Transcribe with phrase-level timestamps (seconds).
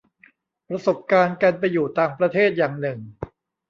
[0.67, 2.97] ประสบการณ์การไปอยู่ต่างประเทศอย่างหนึ่ง